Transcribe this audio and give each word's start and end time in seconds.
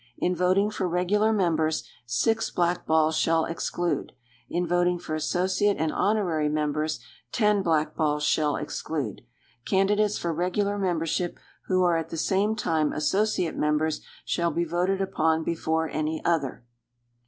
In 0.17 0.35
voting 0.35 0.71
for 0.71 0.89
regular 0.89 1.31
members, 1.31 1.87
six 2.07 2.49
blackballs 2.49 3.15
shall 3.15 3.45
exclude. 3.45 4.13
In 4.49 4.65
voting 4.65 4.97
for 4.97 5.13
associate 5.13 5.77
and 5.77 5.91
honorary 5.93 6.49
members, 6.49 6.99
ten 7.31 7.61
blackballs 7.61 8.23
shall 8.23 8.55
exclude. 8.55 9.21
Candidates 9.63 10.17
for 10.17 10.33
regular 10.33 10.79
membership 10.79 11.37
who 11.67 11.83
are 11.83 11.97
at 11.97 12.09
the 12.09 12.17
same 12.17 12.55
time 12.55 12.91
associate 12.91 13.55
members, 13.55 14.01
shall 14.25 14.49
be 14.49 14.63
voted 14.65 15.01
upon 15.01 15.43
before 15.43 15.87
any 15.87 16.19
other. 16.25 16.65